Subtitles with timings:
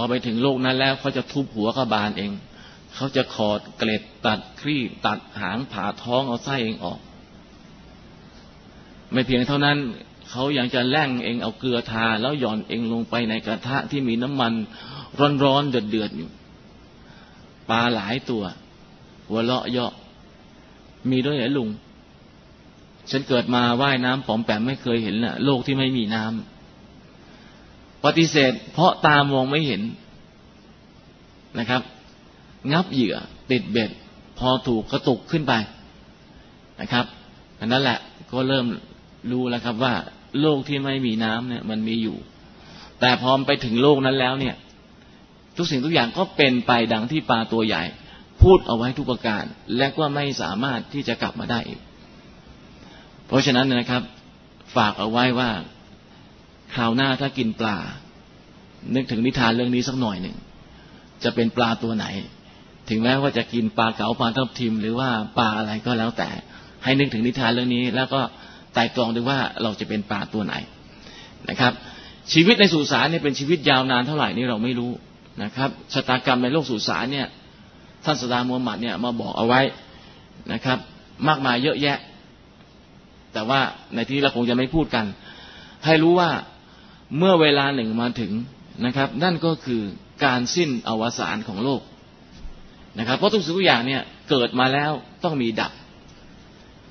[0.00, 2.32] พอไปถึงโลกนั้นแล้วเขาจะทุบหัวกบาลเอง
[2.94, 6.98] เขาจะขอดเกล็ดตัดครีบตัดหางผ่าท้องเอาไส้เองออก
[9.12, 9.78] ไม่เพียงเท่านั้น
[10.30, 14.52] เขายังจะแล่งเองเอาเกลือทา แล้วหย่อนเองลงไปในกระทะที่มีน้ำมัน
[15.44, 16.30] ร้อนๆเดือดๆอยู่
[17.70, 18.42] ปลาหลายตัว
[19.28, 19.92] หัวเลาะเยาะ
[21.10, 21.68] มีด้วยเหรอลุง
[23.10, 26.57] ฉันเกิดมาว่ายน้ำปอมแปมไม่เคยเห็นนะโลกที่ไม่มีน้ำ
[28.04, 29.82] ปฏิเสธ เพราะตามองไม่เห็น
[31.58, 31.82] นะครับ
[32.72, 33.16] งับเหยื่อ
[33.50, 33.90] ติดเบ็ด
[34.38, 35.52] พอถูกกระตุกขึ้นไป
[36.80, 37.04] นะครับ
[37.60, 37.98] อันนั้นแหละ
[38.30, 38.66] ก็เริ่ม
[39.30, 39.94] รู้แล้วครับว่า
[40.40, 42.16] โลกที่ไม่มีน้ำเนี่ย มันมีอยู่
[43.00, 44.54] แต่พอไปถึงโลกนั้นแล้วเนี่ย
[45.56, 47.82] ทุกสิ่งทุกอย่างก็เป็นไปดังที่ปลาตัวใหญ่
[48.42, 49.44] พูดเอาไว้ทุกประการ
[49.76, 51.80] และก็ไม่สามารถที่จะกลับมาได้อีก
[53.26, 54.02] เพราะฉะนั้นนะครับ
[54.76, 55.50] ฝากเอาไว้ว่า
[56.74, 57.76] คราวหน้าถ้ากินปลา
[58.94, 60.36] นึกถึงนิทานเรื่องนี้สักหน่อยหนึ่ง
[61.24, 62.06] จะเป็นปลาตัวไหน
[62.88, 66.28] ถึงแม้ว่าจะกินปลาเก๋าปลาทับทิม หรือว่าปลาอะไรก็แล้วแต่
[66.84, 68.20] ให้นึกถึงนิทานเรื่องนี้ แล้วก็
[68.74, 70.54] ไต่ตรองดูว่าเราจะเป็นปลาตัวไหน
[71.50, 71.72] นะครับ
[72.32, 74.92] ชีวิตในสุสานเนี่ยเป็นชีวิตยาวนานเท่าไหร่นี่เราไม่รู้
[75.42, 77.26] นะครับชะตากรรมในโลกสุสานเนี่ย
[78.04, 79.60] ท่านสดามูฮัมหมัดเนี่ยมาบอกเอาไว้
[80.52, 80.78] นะครับ
[81.28, 81.98] มากมายเยอะแยะ
[83.32, 83.60] แต่ว่า
[83.94, 85.04] ในที่เราคงจะไม่พูดกัน
[85.86, 86.30] ให้รู้ว่า
[87.16, 88.32] เมื่อเวลาหนึ่งมาถึง
[88.84, 89.82] นะครับ นั่นก็คือ
[90.24, 91.82] การสิ้นอวสานของโลก
[92.98, 94.92] นะครับ เพราะทุกสิ่งทุกอย่างเนี่ยเกิดมาแล้ว
[95.24, 95.72] ต้องมีดับ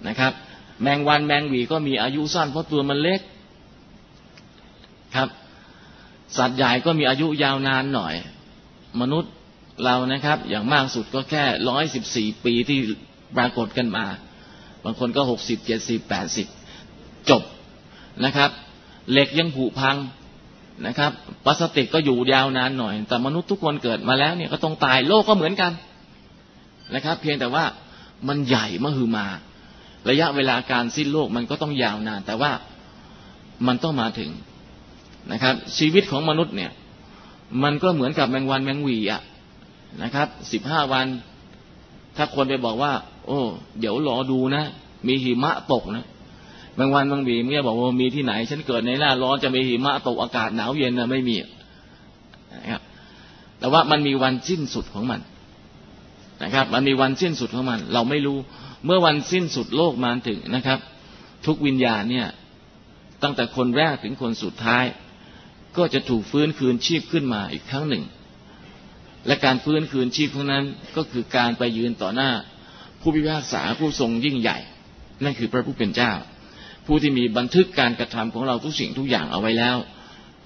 [0.08, 0.34] นะครับ
[0.82, 3.22] แมงวันแมงวีก็มีอายุสั้นเพราะตัวมันเล็ก
[5.16, 5.30] ครับ
[6.38, 8.14] สัตว์ใหญ่ก็มีอายุยาวนานหน่อย
[9.02, 9.32] มนุษย์
[9.84, 12.80] เรานะครับ อย่างมากสุดก็แค่ร้อยสิบสี่ปีที่
[13.38, 14.06] ปรากฏกันมา
[14.84, 16.48] บางคนก็หกสิบเจ็ดสิบแปดสิบ
[17.30, 17.44] จบ
[18.26, 18.52] นะครับ
[19.12, 19.98] เหล็กยังผุพัง
[20.88, 21.12] นะครับ
[21.46, 25.72] พลาสติกก็อยู่ยาวนานหน่อย แต่มนุษย์ทุกคนเกิดมาแล้วเนี่ยก็ต้องตายโลกก็เหมือนกัน
[26.96, 27.66] นะครับ เพียงแต่ว่า
[28.28, 29.26] มันใหญ่มหึมา
[30.10, 32.52] ระยะเวลาการสิ้นโลกมันก็ต้องยาวนาน แต่ว่า
[33.68, 34.32] มันต้องมาถึง
[35.32, 36.72] นะครับ ชีวิตของมนุษย์เนี่ย
[37.64, 39.22] มันก็เหมือนกับแมงวันแมงวีอะ
[40.04, 41.08] นะครับสิบห้าวัน
[42.18, 42.94] ถ้าคนไปบอกว่า
[43.26, 43.40] โอ้
[43.80, 44.64] เดี๋ยวรอดูนะ
[45.08, 46.06] มีหิมะตกนะ
[46.80, 51.36] บางวันบางบีเมื่อบอกว่ามีที่ไหน ฉันเกิดในหน้าร้อนจะมีหิมะตกอากาศหนาวเย็นนะไม่มี
[52.54, 52.82] นะครับ
[53.60, 55.22] แต่ว่ามันมีวันสิ้นสุดของมัน
[56.44, 58.38] นะครับ มันมีวันสิ้นสุดของมัน เราไม่รู้
[58.86, 60.80] เมื่อวันสิ้นสุดโลกมาถึงนะครับ
[61.46, 62.28] ทุกวิญญาณเนี่ย
[63.24, 64.86] ตั้งแต่คนแรกถึงคนสุดท้าย
[65.78, 68.04] ก็จะถูกฟื้นคืนชีพขึ้นมาอีกครั้งหนึ่ง
[69.28, 70.64] และการฟื้นคืนชีพพวกนั้น
[70.98, 72.32] ก็คือการไปยืนต่อหน้า
[73.02, 74.58] ผู้พิพากษาผู้ทรงยิ่งใหญ่
[75.24, 76.12] นั่นคือพระผู้เป็นเจ้า
[76.88, 79.78] ผู้ที่มีบันทึกการกระทำของเราทุกสิ่งทุกอย่างเอาไว้แล้ว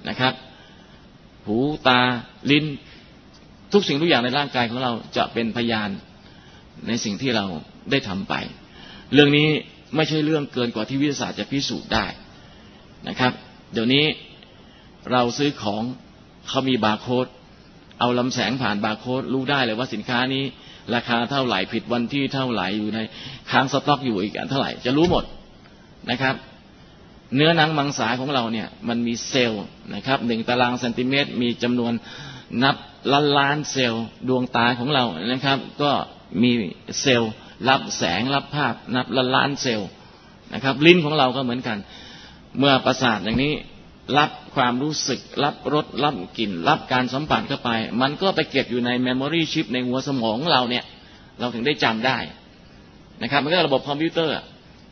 [0.10, 0.34] นะครับ
[1.46, 1.58] หู
[1.88, 2.00] ตา
[2.52, 2.66] ลิ้น
[3.74, 5.90] ทุกสิ่งทุกอย่างในร่างกายของเราจะเป็นพยาน
[6.88, 7.46] ในสิ่งที่เรา
[7.92, 8.34] ได้ทำไป
[9.14, 9.50] เรื่องนี้
[9.96, 12.06] ไม่ใช่เรื่องเกินกว่าที่วิทยาศาสตร์จะพิสูจน์ได้
[13.08, 13.34] นะครับ
[13.74, 14.06] เดี๋ยวนี้
[15.12, 15.84] เราซื้อของ
[16.50, 17.28] เขามีบาร์โค้ด
[18.00, 20.44] เอาลำแสงผ่านบาร์โค้ดรู้ได้เลยว่าสินค้านี้
[20.96, 23.00] ราคาเท่าไหร่ผิดวันที่เท่าไหร่อยู่ใน
[23.52, 25.24] ค้างสต็อกอยู่อีกอันเท่าไหร่จะรู้หมด
[26.10, 26.36] นะครับ
[27.36, 29.64] เนื้อหนังมังสาของเราเนี่ยมันมีเซลล์
[29.96, 31.94] นะครับหนึ่งตารางเซนติเมตร มีจำนวน
[32.64, 32.76] นับ
[33.12, 35.92] ล้านล้านเซลล์ดวงตาของเรานะครับ ก็
[36.42, 36.52] มี
[37.02, 37.32] เซลล์
[37.70, 39.90] รับแสงรับภาพ นับล้านล้านเซลล์
[40.54, 41.78] นะครับ ลิ้นของเราก็เหมือนกัน
[42.60, 43.54] เมื่อประสาทอย่างนี้
[44.18, 47.70] รับความรู้สึกรับรสรับกลิ่น รับการสัมผัสเข้าไป
[48.02, 50.84] มันก็ไปเก็บอยู่ใน memory chip ในหัวสมองเราเนี่ย
[51.40, 52.18] เราถึงได้จำได้
[53.22, 54.36] นะครับ มันก็ระบบคอมพิวเตอร์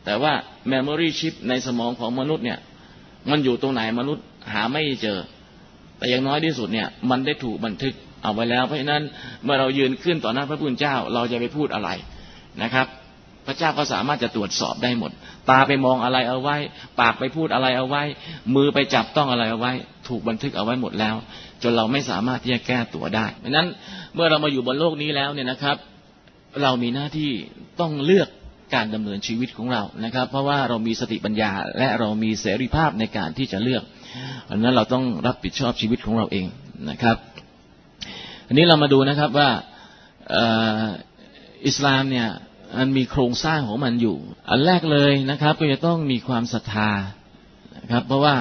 [0.04, 0.32] แต่ว่า
[0.68, 2.58] memory chip ในสมองของมนุษย์เนี่ย
[3.30, 5.18] มันอยู่ตรงไหนมนุษย์หาไม่เจอ
[5.98, 9.02] แต่อย่างน้อยที่สุดเนี่ย มันได้ถูกบันทึกเอาไว้แล้ว เพราะฉะนั้น
[9.44, 11.90] เมื่อเรายืนขึ้นต่อหน้าพระผู้เป็นเจ้าเราจะไปพูดอะไร
[12.62, 12.86] นะครับ
[13.46, 15.10] พระเจ้าก็สามารถจะตรวจสอบได้หมด
[15.50, 16.56] ตาไปมองอะไรเอาไว้
[17.00, 18.02] ปากไปพูดอะไรเอาไว้
[18.54, 19.72] มือไปจับต้องอะไรเอาไว้
[20.08, 21.16] ถูกบันทึกเอาไว้หมดแล้ว
[21.62, 23.68] จนเราไม่สามารถที่จะแก้ตัวได้ดังนั้น
[24.14, 25.76] เมื่อเรามาอยู่บนโลกนี้แล้วเนี่ยนะครับ
[26.62, 27.30] เรามีหน้าที่
[27.80, 28.28] ต้องเลือก
[28.74, 33.84] การดำเนินชีวิตของเรานะครับ เพราะว่าเรามีสติปัญญาและเรามีเสรีภาพในการที่จะเลือก
[34.50, 36.46] ดังนั้นเราต้องรับผิดชอบชีวิตของเราเอง
[36.90, 37.16] นะครับ
[38.46, 39.50] อันนี้เรามาดูนะครับว่า
[41.66, 42.28] อิสลามเนี่ย
[42.78, 44.16] มันมีโครงสร้างของมันอยู่
[44.48, 46.90] อันแรกเลยนะครับ ก็จะต้องมีความศรัทธา
[47.82, 48.34] นะครับ เพราะว่า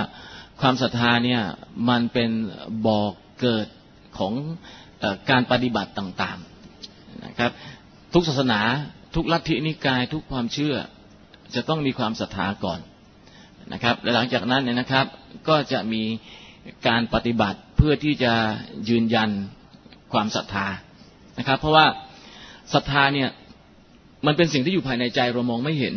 [0.62, 1.42] ความศรัทธาเนี่ย
[1.90, 2.30] มันเป็น
[2.88, 3.12] บอก
[3.42, 3.68] เกิด
[4.18, 4.34] ของ
[5.04, 7.52] อการปฏิบัติต่างๆนะครับ
[8.14, 8.62] ทุกศาสนา
[9.16, 10.76] ทุกลัทธินิกายทุกความเชื่อ
[11.56, 12.80] จะต้องมีความศรัทธาก่อน
[13.74, 15.06] นะครับ และหลังจากนั้นเนี่ยนะครับ
[15.48, 16.04] ก็จะมี
[16.88, 18.34] การปฏิบัติเพื่อที่จะ
[18.90, 19.30] ยืนยัน
[20.14, 20.68] ความศรัทธา
[21.40, 21.86] นะครับ เพราะว่า
[22.74, 23.30] ศรัทธาเนี่ย
[24.26, 25.96] มันเป็นสิ่งที่อยู่ภายในใจเรามองไม่เห็น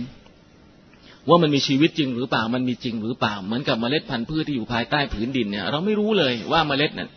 [1.28, 7.10] ว่ามันมีชีวิตจริงหรือเปล่ามันมีจริงหรือเปล่า เหมือนกับเมล็ดพันธุ์พืชที่อยู่ภายใต้ผืนดินเนี่ยเราไม่รู้เลยว่าเมล็ดนั้น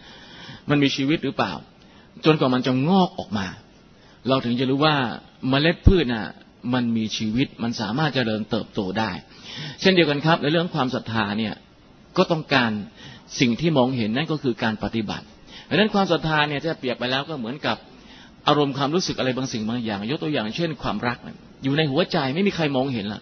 [0.70, 1.54] มันมีชีวิตหรือเปล่า
[2.26, 3.48] จนกว่ามันจะงอกออกมา
[4.30, 4.96] เราถึงจะรู้ว่า
[5.50, 6.28] เมล็ดพืชน่ะ
[6.74, 9.12] มันมีชีวิตมันสามารถเจริญเติบโตได้
[9.82, 11.54] เช่นเดียวกันครับ ในเรื่องความศรัทธาเนี่ย
[12.18, 12.72] ก็ต้องการ
[13.40, 15.26] สิ่งที่มองเห็นนั่นก็คือการปฏิบัติ
[15.70, 17.78] ดังนั้นความศรัทธาเนี่ยถ้าเปรียบไปแล้วก็เหมือนกับ
[18.48, 21.18] อารมณ์ความรู้สึกอะไรบางสิ่งบางอย่าง ยกตัวอย่างเช่นความรัก
[21.64, 23.22] อยู่ในหัวใจไม่มีใครมองเห็นล่ะ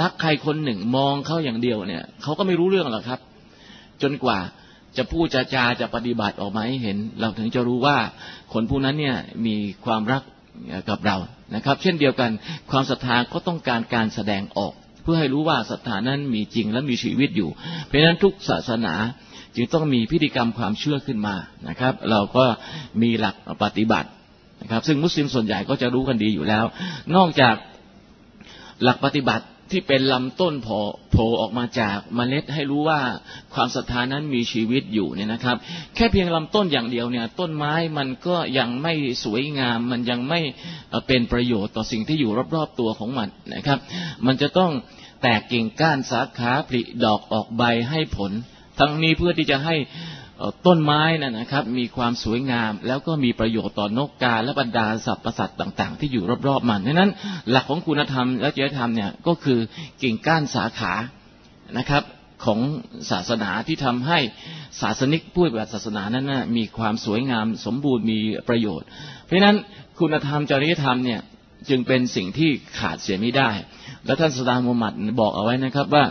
[0.00, 3.20] รักใครคนหนึ่งมองเขาอย่างเดียวเนี่ยเขาก็ไม่รู้เรื่องหรอกครับ
[4.02, 4.38] จนกว่า
[4.96, 7.96] จะพูดจาจาจะปฏิบัติออกมาให้เห็น เราถึงจะรู้ว่า
[8.52, 9.16] คนผู้นั้นเนี่ย
[9.46, 10.22] มีความรัก
[10.88, 11.16] กับเรา
[11.54, 12.30] นะครับ เช่นเดียวกัน
[12.70, 14.72] ความศรัทธาก็ต้องการการแสดงออก
[15.02, 17.50] เพื่อให้รู้ว่าศรัทธานั้นมีจริงและมีชีวิตอยู่
[17.86, 18.94] เพราะฉะนั้นทุกศาสนา
[19.56, 21.36] จึงต้องมีพิธีกรรมความเชื่อขึ้นมา
[21.68, 22.44] นะครับ เราก็
[23.02, 24.08] มีหลักปฏิบัติ
[24.62, 26.64] นะครับ ซึ่งมุสลิมส่วนใหญ่ก็จะรู้กันดีอยู่แล้ว
[27.16, 27.54] นอกจาก
[28.82, 33.00] หลักปฏิบัติ ที่เป็นลำต้นโผล่ออกมาจากเมล็ดให้รู้ว่า
[33.54, 35.56] ความศรัทธานั้นมีชีวิตอยู่เนี่ยนะครับ
[35.94, 38.94] แค่เพียงลำต้นอย่างเดียวเนี่ยต้นไม้มันก็ยังไม่
[39.24, 40.40] สวยงาม มันยังไม่
[41.06, 43.78] เป็นประโยชน์ต่อสิ่งที่อยู่รอบๆตัวของมันนะครับ
[44.26, 44.72] มันจะต้อง
[45.22, 48.32] แตกกิ่งก้านสาขาผลิดอกออกใบให้ผล
[48.78, 49.76] ทั้งนี้เพื่อที่จะให้
[50.66, 57.10] ต้นไม้นะนะครับ มีความสวยงาม แล้วก็มีประโยชน์ต่อนกกาและบรรดาสัตว์ประสัตต่าง ๆ ที่อยู่รอบๆมันดังนั้น
[57.50, 59.58] หลักของคุณธรรมและจริยธรรมเนี่ยก็คือ
[60.02, 60.92] กิ่งก้านสาขา
[61.78, 62.02] นะครับ
[62.44, 62.60] ของ
[63.10, 64.18] ศาสนาที่ทำให้
[64.80, 68.86] ศาสนิกผู้ปฏิบัติศาสนานั้นนะมีความสวยงามสมบูรณ์มีประโยชน์
[69.24, 69.56] เพราะฉะนั้น
[69.98, 71.20] คุณธรรมจริยธรรมเนี่ย
[71.68, 73.50] จึงเป็นสิ่งที่ขาดเสียไม่ได้
[74.06, 76.04] และท่านสดามุฮัมมัดบอกเอาไว้นะครับว่า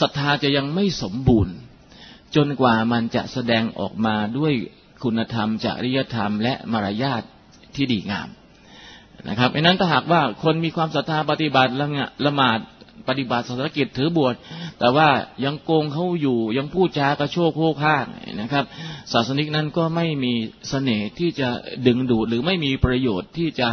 [0.00, 1.54] ศรัทธาจะยังไม่สมบูรณ์
[2.34, 4.52] จนกว่ามันจะแสดงออกมาด้วย
[5.02, 7.22] คุณธรรมจริยธรรม และมารยาท
[7.74, 8.28] ที่ดีงาม
[9.28, 11.86] นะครับเพราะนั้นถ้าหากว่าคนมีความศรัทธาปฏิบัติละ
[12.26, 12.58] ละหมาด
[13.08, 14.34] ปฏิบัติศาสนกิจถือบวช
[14.78, 15.08] แต่ว่า
[15.44, 18.04] ยังโกงเขาอยู่ยังพูดจากระโชกโคกข้าง
[18.40, 18.64] นะครับ
[19.12, 20.32] ศาสนิกนั้นก็ไม่มี
[20.68, 21.48] เสน่ห์ที่จะ
[21.86, 23.68] ดึงดูดหรือไม่มีประโยชน์ที่จะ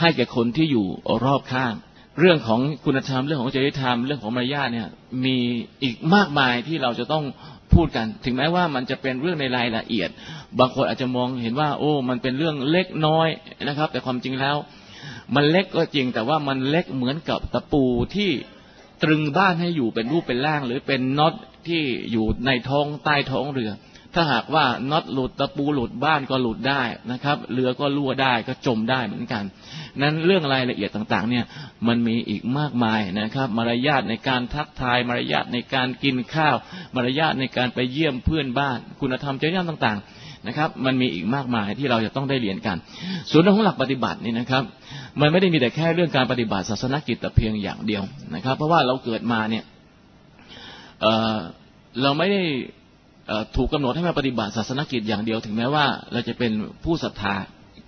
[0.00, 0.86] ให้แก่คนที่อยู่
[1.24, 1.74] รอบข้าง
[2.18, 4.88] เรื่องของคุณธรรมเรื่องของจริยธรรมเรื่องของมารยาทเนี่ย
[5.24, 5.36] มี
[5.82, 7.24] อีกมากมายที่เราจะต้อง
[7.74, 10.08] พูดกัน ถึงแม้ว่ามันจะเป็นเรื่องในรายละเอียด
[10.58, 13.28] บางคนอาจจะมองเห็นว่า โอ้ มันเป็นเรื่องเล็กน้อย
[13.68, 14.56] นะครับ แต่ความจริงแล้ว
[15.34, 17.84] มันเล็กก็จริง แต่ว่ามันเล็กเหมือนกับตะปู
[18.14, 18.30] ที่
[19.02, 21.34] ตรึงบ้านให้อยู่เป็นรูปเป็นร่าง หรือเป็นน็อต
[21.68, 21.82] ที่
[22.12, 23.70] อยู่ในท้องใต้ท้องเรือ
[24.14, 26.82] ถ้าหากว่าน็อตหลุดตะปูหลุดบ้านก็หลุดได้
[27.12, 29.44] นะครับ เรือก็รั่วได้ก็จมได้เหมือนกัน
[30.02, 31.44] นั้นเรื่องรายละเอียดต่างๆ เนี่ย
[31.88, 36.56] มันมีอีกมากมายนะครับ มารยาทในการทักทาย มารยาทในการกินข้าว
[36.94, 42.76] มารยาทในการไปเยี่ยมเพื่อนบ้าน คุณธรรมจริยธรรมต่างๆนะครับมันมีอีกมากมายที่เราจะต้องได้เรียนกัน
[43.30, 44.62] ส่วนเรื่องของหลักปฏิบัตินี่นะครับ
[45.20, 48.02] มันไม่ได้มีแต่แค่เรื่องการปฏิบัติศาสนกิจแต่เพียงอย่างเดียว
[48.34, 49.64] นะครับ เพราะว่าเราเกิดมาเนี่ย
[51.00, 52.42] เเราไม่ได้
[53.56, 56.52] ถูกกาหนดให้มาปฏิบัติศาสนกิจอย่างเดียว ถึงแม้ว่าเราจะเป็น
[56.84, 57.34] ผู้ศรัทธา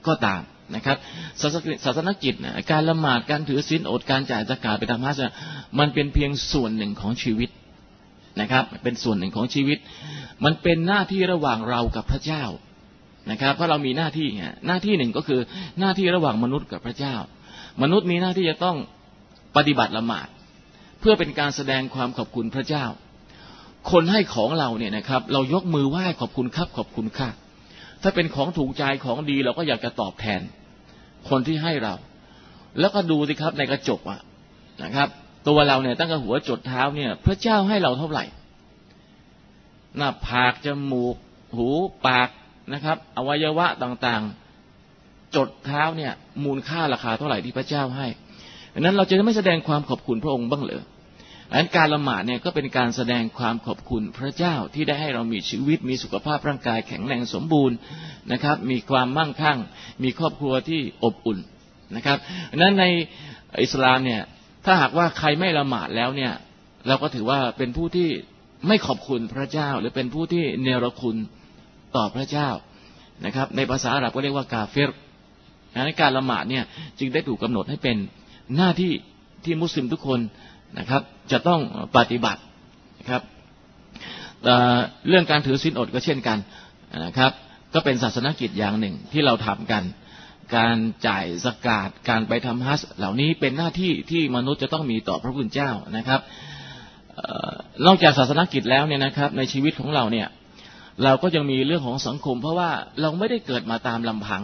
[0.07, 0.41] ก็ตาม
[0.77, 0.97] นะครับ
[1.43, 2.35] ศาสนกิจ
[2.71, 5.35] การละหมาดการถือศีลอดการจ่ายสกาดไปทำฮัจญ์
[5.79, 7.51] มันเป็นเพียงส่วนหนึ่งของชีวิต
[8.41, 9.79] นะครับ เป็นส่วนหนึ่งของชีวิต
[10.45, 12.45] มันเป็นหน้าที่ระหว่างเรากับพระเจ้า
[13.31, 15.41] นะครับ เพราะเรามีหน้าที่ไงหน้าที่หนึ่งก็คือ
[15.81, 17.15] หน้าที่ระหว่างมนุษย์กับพระเจ้า
[17.83, 18.77] มนุษย์มีหน้าที่จะต้อง
[19.57, 20.29] ปฏิบัติละหมาด
[21.01, 22.85] เพื่อเป็นการแสดงความขอบคุณพระเจ้า
[23.91, 27.29] คนให้ของเราเนี่ยนะครับ เรายกมือไหว้ขอบคุณครับ ขอบคุณค่ะ
[28.03, 30.41] ถ้าเป็นของถูกใจของดีเราก็อยากจะตอบแทน
[31.29, 31.95] คนที่ให้เรา
[32.81, 34.21] แล้วก็ดูสิครับในกระจกอะ
[34.83, 35.09] นะครับ
[35.49, 38.25] ตัวเราเนี่ยตั้งแต่หัวจดเท้าเนี่ย พระเจ้าให้เราเท่าไหร่
[39.97, 41.17] หน้าผากจมูก
[41.57, 41.69] หู
[42.07, 42.29] ปาก
[42.73, 46.13] นะครับ อวัยวะต่างๆ จดเท้าเนี่ย
[46.45, 48.07] มูลค่าราคาเท่าไหร่ที่พระเจ้าให้
[48.75, 50.83] ดังนั้นเราจะไม่แสดงความขอบคุณพระองค์บ้างเหรอ
[51.53, 57.77] อันการละหมาดเนี่ยก็เป็นการแสดงความขอบคุณพระเจ้าที่ได้ให้เรามีชีวิต มีสุขภาพร่างกายแข็งแรงสมบูรณ์
[58.33, 59.59] นะครับ มีความมั่งคั่ง
[60.03, 61.39] มีครอบครัวที่อบอุ่น
[61.97, 62.19] นะครับ
[62.57, 62.85] นั้นใน
[63.63, 64.23] อิสลามเนี่ย
[64.65, 66.33] ถ้าหากว่าใครไม่ละหมาดแล้วเนี่ย
[66.87, 68.09] เราก็ถือว่าเป็นผู้ที่
[68.69, 71.17] ไม่ขอบคุณพระเจ้า หรือเป็นผู้ที่เนรคุณ
[71.97, 72.49] ต่อพระเจ้า
[73.27, 74.91] นะครับ ในภาษาอาหรับก็เรียกว่ากาเฟร
[75.87, 76.65] ในการละหมาดเนี่ย
[76.99, 77.97] จึงได้ถูกกาหนดให้เป็น
[78.57, 78.93] หน้าที่
[79.47, 80.21] ที่มุสลิมทุกคน
[80.79, 81.61] นะครับ จะต้อง
[81.97, 82.41] ปฏิบัติ
[82.99, 83.23] นะครับ
[85.09, 86.39] เรื่องการถือศีลอดก็เช่นกัน
[87.07, 87.33] นะครับ
[87.75, 89.83] ก็เป็นศาสนกิจอย่างหนึ่งที่เราทำกัน
[90.57, 96.21] การจ่ายสกาดการไปทำฮัสเหล่านี้เป็นหน้าที่ที่มนุษย์จะต้องมีต่อพระพุทธเจ้านะครับ
[97.87, 100.29] นอกจากศาสนกิจแล้วเนี่ยนะครับ ในชีวิตของเราเนี่ย
[101.05, 102.71] เราก็ยังมีเรื่องของสังคม เพราะว่า
[103.01, 104.43] เราไม่ได้เกิดมาตามลำพัง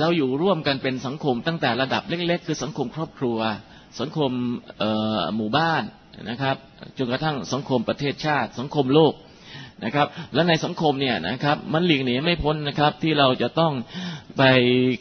[0.00, 3.38] เราอยู่ร่วมกันเป็นสังคมตั้งแต่ระดับเล็ก ๆ คือสังคมครอบครัว
[4.00, 4.30] สังคม
[5.36, 5.82] หมู่บ้าน
[6.30, 6.56] นะครับ
[6.98, 9.14] จนกระทั่งสังคมประเทศชาติ สังคมโลก
[9.84, 13.72] นะครับ และในสังคมเนี่ยนะครับ มันหลีกหนีไม่พ้นนะครับ ที่เราจะต้อง
[14.38, 14.42] ไป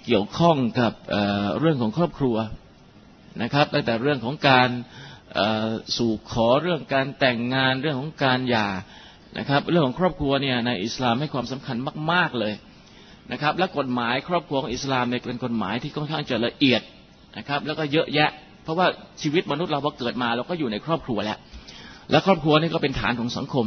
[0.05, 2.37] เกี่ยวข้องกับเเรื่องของครอบครัว
[3.41, 4.69] นะครับ ตั้งแต่เรื่องของการ
[5.97, 8.69] สู่ขอเรื่องการแต่งงานเรื่องของการหย่า
[9.37, 11.77] นะครับ เรื่องของครอบครัวเนี่ยในอิสลามให้ความสำคัญ
[12.11, 12.53] มาก ๆเลย
[13.31, 16.81] นะครับ และกฎหมายครอบครัวของอิสลามเนี่ยเป็นกฎหมายที่ค่อนข้างจะละเอียด
[17.37, 18.29] นะครับ แล้วก็เยอะแยะ
[18.71, 18.87] ราะว่า
[19.21, 21.37] ชีวิตมนุษย์เราพอเกิดมาเราก็อยู่ในครอบครัวแล้ว
[22.11, 23.65] และครอบครัวนี่ก็เป็นฐานของสังคม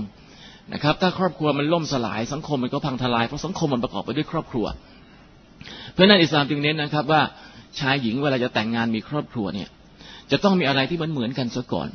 [0.75, 4.67] นะครับ ถ้าครอบครัวมันล่มสลายสังคมมันก็พังทลายเพราะสังคมมันประกอบไปด้วยครอบครัว
[5.93, 7.23] เพราะนั้นอิสลามจึงเน้นนะครับว่า
[7.81, 9.69] ชายหญิงเวลาจะแต่งงานมีครอบครัวเนี่ย
[10.31, 11.89] จะต้องมีอะไรที่มันเหมือนกันซะก่อน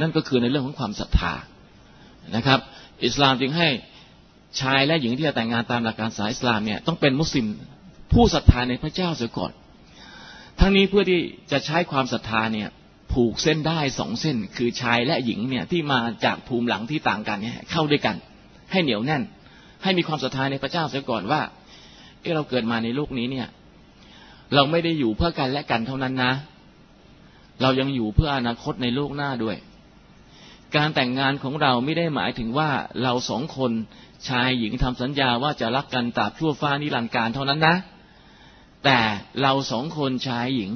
[0.00, 1.32] นั่นก็คือในเรื่องของความศรัทธา
[2.36, 2.60] นะครับ
[3.06, 3.68] อิสลามจึงให้
[4.60, 7.46] ชายและหญิงที่จะแต่งงานตามหลักการสายอิสลามเนี่ยต้องเป็นมุสลิม
[8.12, 9.52] ผู้ศรัทธาในพระเจ้าเสียก่อน
[10.66, 11.20] ทั้งนี้เพื่อที่
[11.52, 12.68] จะใช้ความศรัทธาเนี่ย
[13.12, 18.16] ผูกเส้นได้สองเส้น คือชายและหญิงเนี่ยที่มาจากภูมิหลังที่ต่างกันเนี่ยเข้าด้วยกัน
[18.72, 19.22] ให้เหนียวแน่น
[19.82, 21.40] ให้มีความศรัทธาในพระเจ้าเสียก่อนว่า
[22.20, 23.48] เออเราเกิดมาในโลกนี้เนี่ย
[24.54, 26.32] เราไม่ได้อยู่เพื่อกันและกันเท่านั้นนะ
[27.62, 29.56] เรายังอยู่เพื่ออนาคตในโลกหน้าด้วย
[30.76, 32.70] การแต่งงานของเราไม่ได้หมายถึงว่า
[33.02, 33.72] เราสองคน
[34.28, 37.76] ชายหญิงทำสัญญาว่าจะรักกันตราบชั่วฟ้านิรันดร์การเท่านั้นนะ
[38.84, 38.98] แต่
[39.42, 40.72] เราสองคนชายหญิง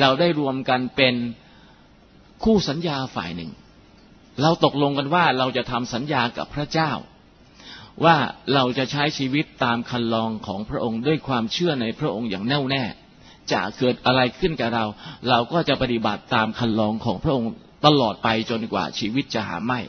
[0.00, 1.14] เราได้รวมกันเป็น
[2.44, 3.50] คู่สัญญาฝ่ายหนึ่ง
[4.42, 6.90] เราตกลงกันว่าเราจะทำสัญญากับพระเจ้า
[8.04, 8.16] ว่า
[8.54, 12.84] เราจะใช้ชีวิตตามคันลองของพระองค์ด้วยความเชื่อในพระองค์อย่างแน่วแน่
[13.52, 14.84] จะเกิดอะไรขึ้นกับเรา
[15.28, 17.50] เราก็จะปฏิบัติตามคันลองของพระองค์
[17.86, 19.80] ตลอดไปจนกว่าชีวิตจะหาไม่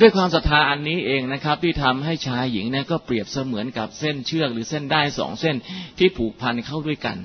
[0.00, 5.56] ด้วยความศรัทธาอันนี้เองนะครับ ที่ทำให้ชายหญิงนั้นก็เปรียบเสมือนกับเส้นเชือก หรือเส้นได้สองเส้น
[5.98, 7.16] ที่ผูกพันเข้าด้วยกัน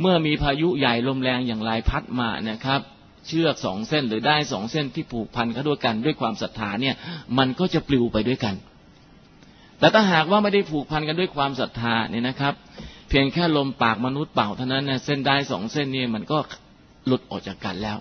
[0.00, 2.80] เมื่อมีพายุใหญ่ลมแรงอย่างไรพัดมานะครับ
[3.28, 6.94] เชือกสองเส้นหรือได้สองเส้นที่ผูกพันเข้าด้วยกัน ด้วยความศรัทธาเนี่ย
[7.38, 8.54] มันก็จะปลิวไปด้วยกัน
[9.78, 12.54] แต่ถ้าหากว่าไม่ได้ผูกพันกันด้วยความศรัทธาเนี่ยนะครับ
[13.08, 16.38] เพียงแค่ลมปากมนุษย์เป่าเท่านั้นเส้นได้สองเส้นนี้มันก็
[17.06, 17.98] หลุดออกจากกันแล้ว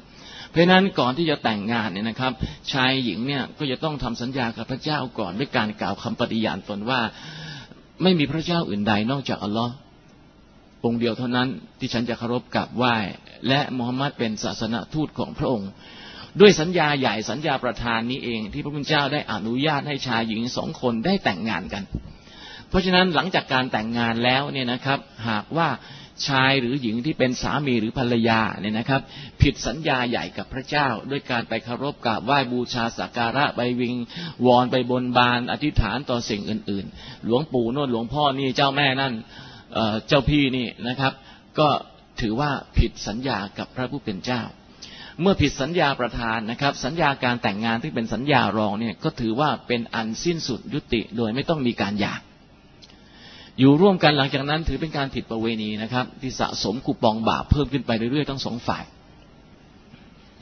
[0.51, 2.31] เพราะนั้นก่อนที่จะแต่งงานเนี่ยนะครับ
[2.74, 7.01] ชายหญิงเนี่ยก็จะต้องทำสัญญากับพระเจ้าก่อนด้วยการกล่าวคำปฏิญาณตนว่า
[8.03, 9.74] ไม่มีพระเจ้าอื่นใดนอกจากอัลลอฮ์
[10.86, 11.48] องเดียวเท่านั้น
[11.79, 12.96] ที่ฉันจะเคารพกราบไหว้
[13.48, 15.70] และมุฮัมมัดเป็นศาสนทูตของพระองค์
[16.39, 21.84] ด้วยสัญญาใหญ่สัญญาประธานนี้เอง ที่พระพุทธเจ้าได้อนุญาตให้ชายหญิงสองคนได้แต่งงานกัน
[22.70, 25.70] เพราะฉะนั้นหลังจากการแต่งงานแล้วเนี่ยนะครับ หากว่า
[26.27, 29.01] ชายหรือหญิงที่เป็นสามีหรือภรรยาเนี่ยนะครับ
[29.41, 33.96] ผิดสัญญาใหญ่กับพระเจ้า ด้วยการไปเคารพกราบไหว้บูชาสักการะไปวิง
[34.46, 39.13] วอนไปบนบานอธิษฐานต่อสิ่งอื่น ๆ หลวงปู่โน่นหลวงพ่อนี่เจ้าแม่นั่น
[40.08, 41.13] เจ้าพี่นี่นะครับ
[41.60, 41.70] ก็
[42.22, 44.41] ถือว่าผิดสัญญากับพระผู้เป็นเจ้า
[45.22, 52.13] เมื่อผิดสัญญาประธานนะครับ สัญญาการแต่งงานที่เป็นสัญญารองเนี่ยก็ถือว่าเป็นอันสิ้นสุดยุติโดยไม่ต้องมีการหย่า
[53.60, 58.84] อยู่ร่วมกันหลังจากนั้นถือเป็นการผิดประเวณีนะครับ ที่สะสมคูปองบาปเพิ่มขึ้นไปเรื่อยๆทั้งสองฝ่าย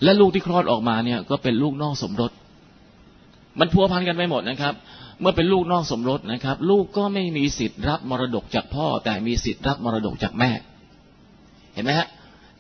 [0.03, 2.31] และลูกที่คลอดออกมาเนี่ยก็เป็นลูกนอกสมรส
[3.59, 4.73] มันพัวพันกันไปหมดนะครับ
[5.21, 10.51] เมื่อเป็นลูกนอกสมรสนะครับ ลูกก็ไม่มีสิทธิ์รับมรดกจากพ่อ แต่มีสิทธิ์รับมรดกจากแม่
[11.73, 12.07] เห็นไหมฮะ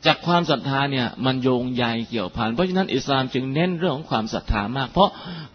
[0.05, 5.09] จากความศรัทธาเนี่ยมันโยงใยเกี่ยวพัน เพราะฉะนั้นอิสลามจึงเน้นเรื่องของความศรัทธามาก เพราะ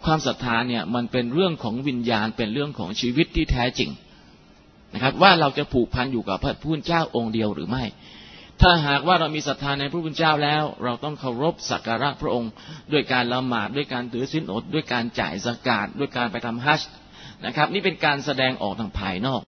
[0.05, 3.91] ความศรัทธาเนี่ยมันเป็นเรื่องของวิญญาณเป็นเรื่องของชีวิตที่แท้จริง
[4.95, 7.85] นะครับ ว่าเราจะผูกพันอยู่กับพระผู้เป็นเจ้าองค์เดียวหรือไม่
[8.61, 12.51] ถ้าหากว่าเรามีศรัทธาในพระผู้เป็นเจ้าแล้ว เราต้องเคารพสักการะพระองค์
[12.93, 16.89] ด้วยการละหมาดด้วยการถือศีลอด ด้วยการจ่ายสกาดด้วยการไปทำฮัจญ์
[17.47, 19.43] นะครับ นี่เป็นการแสดงออกทางภายนอก